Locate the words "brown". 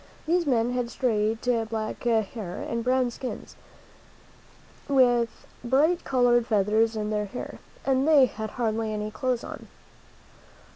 2.83-3.11